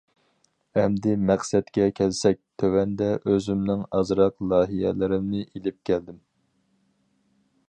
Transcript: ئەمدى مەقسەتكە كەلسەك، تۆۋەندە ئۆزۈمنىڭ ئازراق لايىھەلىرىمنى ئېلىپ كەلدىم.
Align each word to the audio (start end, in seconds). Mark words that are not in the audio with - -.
ئەمدى 0.79 1.11
مەقسەتكە 1.25 1.85
كەلسەك، 1.99 2.41
تۆۋەندە 2.63 3.11
ئۆزۈمنىڭ 3.21 3.87
ئازراق 3.99 4.37
لايىھەلىرىمنى 4.55 5.47
ئېلىپ 5.53 5.83
كەلدىم. 5.91 6.23